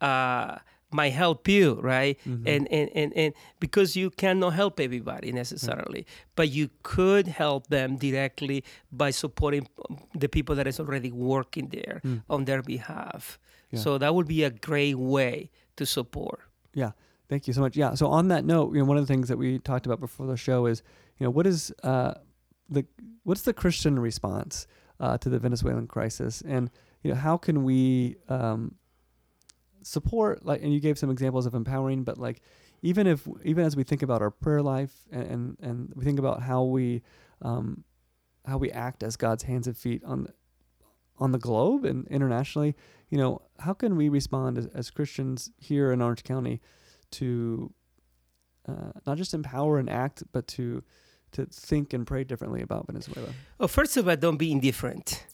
uh, 0.00 0.56
might 0.92 1.12
help 1.12 1.48
you, 1.48 1.78
right? 1.82 2.18
Mm-hmm. 2.26 2.48
And, 2.48 2.72
and, 2.72 2.90
and, 2.94 3.12
and 3.16 3.34
because 3.60 3.96
you 3.96 4.10
cannot 4.10 4.54
help 4.54 4.80
everybody 4.80 5.32
necessarily, 5.32 6.02
mm-hmm. 6.02 6.30
but 6.36 6.48
you 6.50 6.70
could 6.82 7.28
help 7.28 7.66
them 7.68 7.96
directly 7.96 8.64
by 8.90 9.10
supporting 9.10 9.68
the 10.14 10.28
people 10.28 10.54
that 10.56 10.66
is 10.66 10.80
already 10.80 11.12
working 11.12 11.68
there 11.68 12.00
mm. 12.04 12.22
on 12.28 12.44
their 12.44 12.62
behalf. 12.62 13.38
Yeah. 13.70 13.80
So 13.80 13.98
that 13.98 14.14
would 14.14 14.26
be 14.26 14.42
a 14.42 14.50
great 14.50 14.98
way 14.98 15.50
to 15.76 15.86
support. 15.86 16.40
Yeah. 16.74 16.92
Thank 17.28 17.46
you 17.46 17.52
so 17.52 17.60
much. 17.60 17.76
Yeah. 17.76 17.94
So 17.94 18.08
on 18.08 18.28
that 18.28 18.44
note, 18.44 18.74
you 18.74 18.80
know, 18.80 18.86
one 18.86 18.96
of 18.96 19.06
the 19.06 19.12
things 19.12 19.28
that 19.28 19.38
we 19.38 19.60
talked 19.60 19.86
about 19.86 20.00
before 20.00 20.26
the 20.26 20.36
show 20.36 20.66
is, 20.66 20.82
you 21.18 21.24
know, 21.24 21.30
what 21.30 21.46
is 21.46 21.72
uh, 21.84 22.14
the 22.70 22.86
what's 23.24 23.42
the 23.42 23.52
Christian 23.52 23.98
response 23.98 24.66
uh, 24.98 25.18
to 25.18 25.28
the 25.28 25.38
Venezuelan 25.38 25.86
crisis, 25.86 26.42
and 26.46 26.70
you 27.02 27.10
know, 27.10 27.16
how 27.16 27.36
can 27.36 27.64
we 27.64 28.16
um, 28.28 28.76
support 29.82 30.44
like 30.44 30.62
and 30.62 30.72
you 30.72 30.80
gave 30.80 30.98
some 30.98 31.10
examples 31.10 31.46
of 31.46 31.54
empowering 31.54 32.04
but 32.04 32.18
like 32.18 32.40
even 32.82 33.06
if 33.06 33.26
even 33.44 33.64
as 33.64 33.76
we 33.76 33.82
think 33.82 34.02
about 34.02 34.22
our 34.22 34.30
prayer 34.30 34.62
life 34.62 34.92
and 35.10 35.22
and, 35.22 35.56
and 35.60 35.92
we 35.94 36.04
think 36.04 36.18
about 36.18 36.42
how 36.42 36.62
we 36.62 37.02
um, 37.42 37.84
how 38.46 38.58
we 38.58 38.70
act 38.70 39.02
as 39.02 39.16
God's 39.16 39.44
hands 39.44 39.66
and 39.66 39.76
feet 39.76 40.02
on 40.04 40.28
on 41.18 41.32
the 41.32 41.38
globe 41.38 41.84
and 41.84 42.06
internationally 42.08 42.76
you 43.08 43.18
know 43.18 43.42
how 43.58 43.72
can 43.72 43.96
we 43.96 44.08
respond 44.08 44.58
as, 44.58 44.66
as 44.66 44.90
Christians 44.90 45.50
here 45.58 45.92
in 45.92 46.02
Orange 46.02 46.24
County 46.24 46.60
to 47.12 47.72
uh, 48.68 48.92
not 49.06 49.16
just 49.16 49.34
empower 49.34 49.78
and 49.78 49.88
act 49.88 50.22
but 50.32 50.46
to 50.48 50.82
to 51.32 51.46
think 51.46 51.92
and 51.92 52.06
pray 52.06 52.24
differently 52.24 52.62
about 52.62 52.86
Venezuela 52.86 53.28
well 53.58 53.68
first 53.68 53.96
of 53.96 54.08
all 54.08 54.16
don't 54.16 54.36
be 54.36 54.52
indifferent 54.52 55.24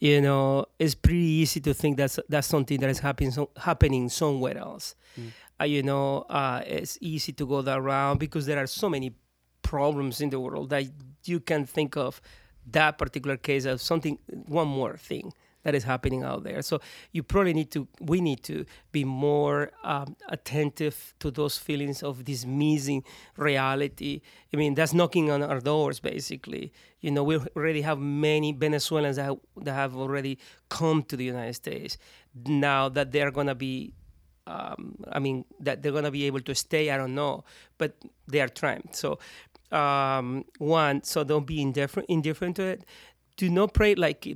you 0.00 0.22
know, 0.22 0.64
it's 0.78 0.94
pretty 0.94 1.18
easy 1.18 1.60
to 1.60 1.74
think 1.74 1.98
that's 1.98 2.18
that's 2.28 2.46
something 2.46 2.80
that 2.80 2.88
is 2.88 2.98
happening 2.98 3.30
so, 3.30 3.50
happening 3.56 4.08
somewhere 4.08 4.56
else. 4.56 4.94
Mm. 5.18 5.28
Uh, 5.60 5.64
you 5.64 5.82
know, 5.82 6.22
uh, 6.22 6.62
it's 6.66 6.96
easy 7.02 7.32
to 7.32 7.46
go 7.46 7.60
that 7.60 7.82
route 7.82 8.18
because 8.18 8.46
there 8.46 8.58
are 8.58 8.66
so 8.66 8.88
many 8.88 9.14
problems 9.60 10.22
in 10.22 10.30
the 10.30 10.40
world 10.40 10.70
that 10.70 10.84
you 11.26 11.38
can 11.38 11.66
think 11.66 11.98
of 11.98 12.22
that 12.70 12.96
particular 12.96 13.36
case 13.36 13.66
as 13.66 13.82
something 13.82 14.18
one 14.46 14.68
more 14.68 14.96
thing 14.96 15.32
that 15.62 15.74
is 15.74 15.84
happening 15.84 16.22
out 16.22 16.44
there. 16.44 16.62
So 16.62 16.80
you 17.12 17.22
probably 17.22 17.52
need 17.52 17.70
to, 17.72 17.86
we 18.00 18.20
need 18.20 18.42
to 18.44 18.64
be 18.92 19.04
more 19.04 19.70
um, 19.84 20.16
attentive 20.28 21.14
to 21.20 21.30
those 21.30 21.58
feelings 21.58 22.02
of 22.02 22.24
dismissing 22.24 23.04
reality. 23.36 24.20
I 24.52 24.56
mean, 24.56 24.74
that's 24.74 24.94
knocking 24.94 25.30
on 25.30 25.42
our 25.42 25.60
doors, 25.60 26.00
basically. 26.00 26.72
You 27.00 27.10
know, 27.10 27.24
we 27.24 27.36
already 27.56 27.82
have 27.82 27.98
many 27.98 28.52
Venezuelans 28.52 29.16
that, 29.16 29.36
that 29.62 29.74
have 29.74 29.96
already 29.96 30.38
come 30.68 31.02
to 31.04 31.16
the 31.16 31.24
United 31.24 31.54
States. 31.54 31.98
Now 32.46 32.88
that 32.88 33.12
they're 33.12 33.30
going 33.30 33.48
to 33.48 33.54
be 33.54 33.92
um, 34.46 34.96
I 35.12 35.20
mean, 35.20 35.44
that 35.60 35.82
they're 35.82 35.92
going 35.92 36.04
to 36.04 36.10
be 36.10 36.24
able 36.24 36.40
to 36.40 36.54
stay, 36.54 36.90
I 36.90 36.96
don't 36.96 37.14
know, 37.14 37.44
but 37.78 37.94
they 38.26 38.40
are 38.40 38.48
trying. 38.48 38.88
So, 38.90 39.20
um, 39.70 40.44
one, 40.58 41.04
so 41.04 41.22
don't 41.22 41.46
be 41.46 41.62
indifferent, 41.62 42.08
indifferent 42.08 42.56
to 42.56 42.62
it 42.62 42.84
do 43.40 43.48
not 43.48 43.72
pray 43.72 43.94
like 43.94 44.28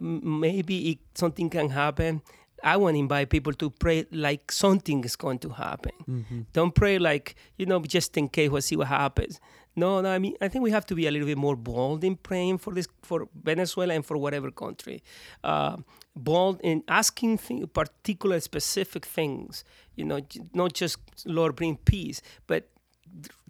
maybe 0.00 0.90
it, 0.90 0.98
something 1.14 1.48
can 1.48 1.68
happen. 1.70 2.20
I 2.64 2.76
want 2.76 2.96
to 2.96 2.98
invite 2.98 3.30
people 3.30 3.52
to 3.54 3.70
pray 3.70 4.06
like 4.10 4.50
something 4.50 5.04
is 5.04 5.14
going 5.14 5.38
to 5.46 5.50
happen. 5.50 5.92
Mm-hmm. 6.08 6.40
Don't 6.52 6.74
pray 6.74 6.98
like, 6.98 7.36
you 7.56 7.66
know, 7.66 7.78
just 7.80 8.16
in 8.16 8.28
case 8.28 8.50
we'll 8.50 8.60
see 8.60 8.76
what 8.76 8.88
happens. 8.88 9.40
No, 9.76 10.00
no, 10.00 10.10
I 10.10 10.18
mean, 10.18 10.34
I 10.40 10.48
think 10.48 10.64
we 10.64 10.72
have 10.72 10.84
to 10.86 10.96
be 10.96 11.06
a 11.06 11.12
little 11.12 11.28
bit 11.28 11.38
more 11.38 11.54
bold 11.54 12.02
in 12.02 12.16
praying 12.16 12.58
for 12.58 12.74
this, 12.74 12.88
for 13.02 13.28
Venezuela 13.50 13.94
and 13.94 14.04
for 14.04 14.16
whatever 14.16 14.50
country. 14.50 15.00
Uh, 15.44 15.76
bold 16.16 16.60
in 16.64 16.82
asking 16.88 17.38
th- 17.38 17.72
particular 17.72 18.40
specific 18.40 19.06
things, 19.06 19.64
you 19.94 20.04
know, 20.04 20.20
not 20.52 20.72
just, 20.72 20.98
Lord, 21.24 21.54
bring 21.54 21.76
peace, 21.76 22.20
but 22.48 22.68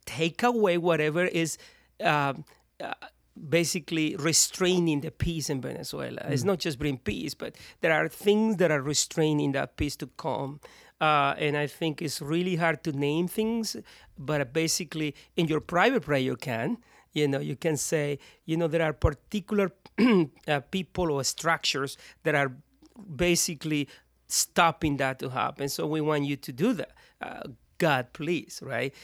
take 0.04 0.42
away 0.42 0.76
whatever 0.76 1.24
is. 1.24 1.56
Uh, 2.04 2.34
uh, 2.84 2.92
basically 3.48 4.16
restraining 4.16 5.00
the 5.00 5.10
peace 5.10 5.48
in 5.50 5.60
Venezuela. 5.60 6.22
Mm. 6.22 6.30
It's 6.30 6.44
not 6.44 6.58
just 6.58 6.78
bring 6.78 6.98
peace, 6.98 7.34
but 7.34 7.56
there 7.80 7.92
are 7.92 8.08
things 8.08 8.56
that 8.56 8.70
are 8.70 8.82
restraining 8.82 9.52
that 9.52 9.76
peace 9.76 9.96
to 9.96 10.06
come. 10.06 10.60
Uh, 11.00 11.34
and 11.38 11.56
I 11.56 11.66
think 11.66 12.02
it's 12.02 12.20
really 12.20 12.56
hard 12.56 12.84
to 12.84 12.92
name 12.92 13.26
things, 13.26 13.76
but 14.18 14.52
basically, 14.52 15.14
in 15.36 15.46
your 15.46 15.60
private 15.60 16.02
prayer, 16.02 16.20
you 16.20 16.36
can. 16.36 16.78
You 17.12 17.26
know, 17.26 17.40
you 17.40 17.56
can 17.56 17.76
say, 17.76 18.18
you 18.44 18.56
know, 18.56 18.68
there 18.68 18.82
are 18.82 18.92
particular 18.92 19.72
uh, 20.46 20.60
people 20.70 21.10
or 21.10 21.24
structures 21.24 21.96
that 22.22 22.34
are 22.34 22.52
basically 23.16 23.88
stopping 24.28 24.98
that 24.98 25.18
to 25.18 25.30
happen. 25.30 25.68
So 25.68 25.86
we 25.86 26.00
want 26.00 26.24
you 26.26 26.36
to 26.36 26.52
do 26.52 26.72
that. 26.74 26.92
Uh, 27.20 27.42
God, 27.78 28.12
please, 28.12 28.60
right? 28.62 28.94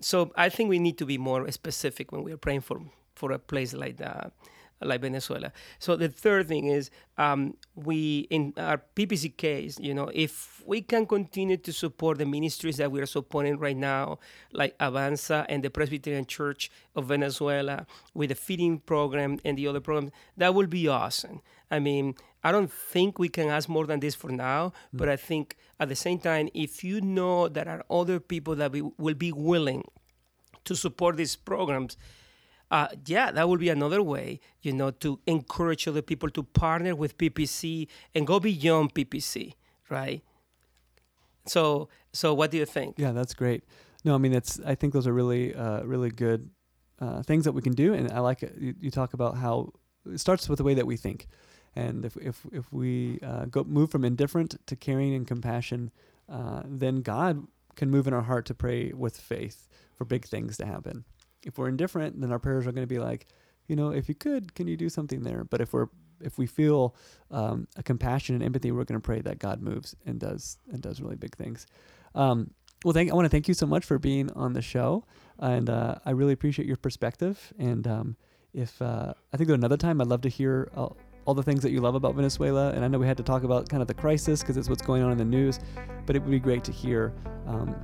So 0.00 0.30
I 0.36 0.48
think 0.48 0.68
we 0.68 0.78
need 0.78 0.98
to 0.98 1.06
be 1.06 1.18
more 1.18 1.50
specific 1.50 2.12
when 2.12 2.22
we 2.22 2.32
are 2.32 2.36
praying 2.36 2.60
for 2.60 2.80
for 3.16 3.32
a 3.32 3.38
place 3.38 3.74
like 3.74 3.96
that 3.96 4.32
like 4.82 5.00
Venezuela. 5.00 5.52
So 5.78 5.96
the 5.96 6.08
third 6.08 6.48
thing 6.48 6.66
is 6.66 6.90
um, 7.16 7.56
we 7.74 8.26
in 8.30 8.52
our 8.56 8.82
PPC 8.94 9.36
case, 9.36 9.78
you 9.80 9.94
know, 9.94 10.10
if 10.14 10.62
we 10.66 10.82
can 10.82 11.06
continue 11.06 11.56
to 11.56 11.72
support 11.72 12.18
the 12.18 12.26
ministries 12.26 12.76
that 12.76 12.90
we 12.92 13.00
are 13.00 13.06
supporting 13.06 13.58
right 13.58 13.76
now, 13.76 14.18
like 14.52 14.76
Avanza 14.78 15.46
and 15.48 15.62
the 15.62 15.70
Presbyterian 15.70 16.26
Church 16.26 16.70
of 16.94 17.06
Venezuela, 17.06 17.86
with 18.12 18.28
the 18.28 18.34
feeding 18.34 18.80
program 18.80 19.38
and 19.44 19.56
the 19.56 19.66
other 19.66 19.80
programs, 19.80 20.12
that 20.36 20.54
will 20.54 20.66
be 20.66 20.88
awesome. 20.88 21.40
I 21.70 21.78
mean, 21.78 22.14
I 22.44 22.52
don't 22.52 22.70
think 22.70 23.18
we 23.18 23.28
can 23.28 23.48
ask 23.48 23.68
more 23.68 23.86
than 23.86 24.00
this 24.00 24.14
for 24.14 24.30
now, 24.30 24.68
mm-hmm. 24.68 24.98
but 24.98 25.08
I 25.08 25.16
think 25.16 25.56
at 25.80 25.88
the 25.88 25.96
same 25.96 26.18
time, 26.18 26.48
if 26.54 26.84
you 26.84 27.00
know 27.00 27.48
there 27.48 27.68
are 27.68 27.84
other 27.90 28.20
people 28.20 28.54
that 28.56 28.72
we 28.72 28.82
will 28.82 29.14
be 29.14 29.32
willing 29.32 29.84
to 30.64 30.76
support 30.76 31.16
these 31.16 31.34
programs, 31.34 31.96
uh, 32.70 32.88
yeah, 33.06 33.30
that 33.30 33.48
would 33.48 33.60
be 33.60 33.68
another 33.68 34.02
way, 34.02 34.40
you 34.62 34.72
know, 34.72 34.90
to 34.90 35.20
encourage 35.26 35.86
other 35.86 36.02
people 36.02 36.30
to 36.30 36.42
partner 36.42 36.94
with 36.94 37.16
PPC 37.16 37.86
and 38.14 38.26
go 38.26 38.40
beyond 38.40 38.94
PPC, 38.94 39.52
right? 39.88 40.22
So, 41.46 41.88
so 42.12 42.34
what 42.34 42.50
do 42.50 42.56
you 42.56 42.66
think? 42.66 42.98
Yeah, 42.98 43.12
that's 43.12 43.34
great. 43.34 43.64
No, 44.04 44.14
I 44.14 44.18
mean, 44.18 44.32
it's. 44.32 44.60
I 44.64 44.74
think 44.74 44.92
those 44.92 45.06
are 45.06 45.12
really, 45.12 45.54
uh, 45.54 45.82
really 45.82 46.10
good 46.10 46.50
uh, 47.00 47.22
things 47.22 47.44
that 47.44 47.52
we 47.52 47.62
can 47.62 47.72
do, 47.72 47.94
and 47.94 48.10
I 48.12 48.20
like 48.20 48.42
it. 48.42 48.54
You, 48.58 48.74
you 48.80 48.90
talk 48.90 49.14
about 49.14 49.36
how 49.36 49.72
it 50.10 50.18
starts 50.18 50.48
with 50.48 50.58
the 50.58 50.64
way 50.64 50.74
that 50.74 50.86
we 50.86 50.96
think, 50.96 51.26
and 51.74 52.04
if 52.04 52.16
if 52.16 52.46
if 52.52 52.72
we 52.72 53.18
uh, 53.22 53.46
go 53.46 53.64
move 53.64 53.90
from 53.90 54.04
indifferent 54.04 54.64
to 54.66 54.76
caring 54.76 55.14
and 55.14 55.26
compassion, 55.26 55.90
uh, 56.28 56.62
then 56.64 57.02
God 57.02 57.46
can 57.74 57.90
move 57.90 58.06
in 58.06 58.14
our 58.14 58.22
heart 58.22 58.46
to 58.46 58.54
pray 58.54 58.92
with 58.92 59.16
faith 59.16 59.68
for 59.94 60.04
big 60.04 60.24
things 60.24 60.56
to 60.58 60.66
happen. 60.66 61.04
If 61.46 61.56
we're 61.56 61.68
indifferent, 61.68 62.20
then 62.20 62.30
our 62.32 62.38
prayers 62.38 62.66
are 62.66 62.72
going 62.72 62.86
to 62.86 62.94
be 62.94 62.98
like, 62.98 63.26
you 63.68 63.76
know, 63.76 63.90
if 63.90 64.08
you 64.08 64.14
could, 64.14 64.54
can 64.54 64.68
you 64.68 64.76
do 64.76 64.88
something 64.88 65.22
there? 65.22 65.44
But 65.44 65.60
if 65.60 65.72
we're 65.72 65.88
if 66.20 66.38
we 66.38 66.46
feel 66.46 66.94
um, 67.30 67.68
a 67.76 67.82
compassion 67.82 68.34
and 68.34 68.44
empathy, 68.44 68.72
we're 68.72 68.84
going 68.84 69.00
to 69.00 69.04
pray 69.04 69.20
that 69.20 69.38
God 69.38 69.60
moves 69.60 69.94
and 70.06 70.18
does 70.18 70.58
and 70.72 70.80
does 70.82 71.00
really 71.00 71.16
big 71.16 71.36
things. 71.36 71.66
Um, 72.14 72.50
well, 72.84 72.92
thank 72.92 73.10
I 73.10 73.14
want 73.14 73.26
to 73.26 73.30
thank 73.30 73.48
you 73.48 73.54
so 73.54 73.66
much 73.66 73.84
for 73.84 73.98
being 73.98 74.30
on 74.32 74.52
the 74.52 74.62
show, 74.62 75.04
and 75.38 75.70
uh, 75.70 75.96
I 76.04 76.10
really 76.10 76.32
appreciate 76.32 76.66
your 76.66 76.76
perspective. 76.76 77.52
And 77.58 77.86
um, 77.86 78.16
if 78.52 78.80
uh, 78.80 79.12
I 79.32 79.36
think 79.36 79.50
another 79.50 79.76
time, 79.76 80.00
I'd 80.00 80.06
love 80.06 80.22
to 80.22 80.28
hear 80.28 80.70
all, 80.74 80.96
all 81.26 81.34
the 81.34 81.42
things 81.42 81.62
that 81.62 81.70
you 81.70 81.80
love 81.80 81.94
about 81.94 82.14
Venezuela. 82.14 82.70
And 82.70 82.84
I 82.84 82.88
know 82.88 82.98
we 82.98 83.06
had 83.06 83.16
to 83.18 83.22
talk 83.22 83.42
about 83.42 83.68
kind 83.68 83.82
of 83.82 83.88
the 83.88 83.94
crisis 83.94 84.40
because 84.40 84.56
it's 84.56 84.68
what's 84.68 84.82
going 84.82 85.02
on 85.02 85.12
in 85.12 85.18
the 85.18 85.24
news, 85.24 85.58
but 86.06 86.16
it 86.16 86.22
would 86.22 86.30
be 86.30 86.38
great 86.38 86.64
to 86.64 86.72
hear 86.72 87.12
um, 87.46 87.76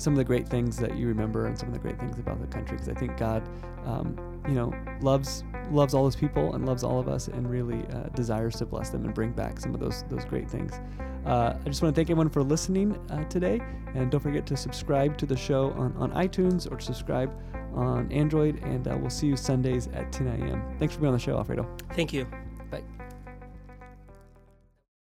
some 0.00 0.12
of 0.12 0.16
the 0.16 0.24
great 0.24 0.48
things 0.48 0.76
that 0.78 0.96
you 0.96 1.06
remember 1.06 1.46
and 1.46 1.58
some 1.58 1.68
of 1.68 1.74
the 1.74 1.80
great 1.80 1.98
things 1.98 2.18
about 2.18 2.40
the 2.40 2.46
country 2.46 2.76
because 2.76 2.88
I 2.88 2.94
think 2.94 3.16
God, 3.16 3.46
um, 3.84 4.16
you 4.48 4.54
know, 4.54 4.72
loves 5.00 5.44
loves 5.70 5.94
all 5.94 6.06
His 6.06 6.16
people 6.16 6.54
and 6.54 6.66
loves 6.66 6.82
all 6.82 6.98
of 6.98 7.08
us 7.08 7.28
and 7.28 7.48
really 7.48 7.86
uh, 7.92 8.08
desires 8.14 8.56
to 8.56 8.66
bless 8.66 8.90
them 8.90 9.04
and 9.04 9.14
bring 9.14 9.32
back 9.32 9.60
some 9.60 9.74
of 9.74 9.80
those 9.80 10.04
those 10.04 10.24
great 10.24 10.50
things. 10.50 10.80
Uh, 11.26 11.54
I 11.54 11.68
just 11.68 11.82
want 11.82 11.94
to 11.94 11.98
thank 11.98 12.08
everyone 12.10 12.30
for 12.30 12.42
listening 12.42 12.96
uh, 13.10 13.24
today, 13.24 13.60
and 13.94 14.10
don't 14.10 14.20
forget 14.20 14.46
to 14.46 14.56
subscribe 14.56 15.18
to 15.18 15.26
the 15.26 15.36
show 15.36 15.72
on, 15.72 15.94
on 15.96 16.12
iTunes 16.12 16.70
or 16.70 16.80
subscribe 16.80 17.30
on 17.74 18.10
Android, 18.10 18.62
and 18.64 18.88
uh, 18.88 18.96
we'll 18.98 19.10
see 19.10 19.26
you 19.26 19.36
Sundays 19.36 19.88
at 19.88 20.10
10 20.12 20.26
a.m. 20.26 20.62
Thanks 20.78 20.94
for 20.94 21.00
being 21.00 21.08
on 21.08 21.14
the 21.14 21.22
show, 21.22 21.36
Alfredo. 21.36 21.68
Thank 21.92 22.12
you. 22.12 22.26